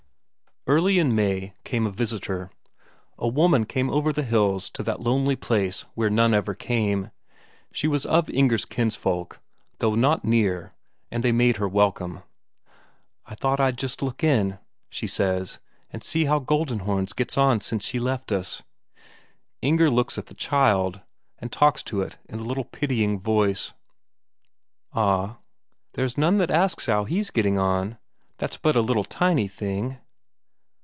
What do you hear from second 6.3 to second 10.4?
ever came; she was of Inger's kinsfolk, though not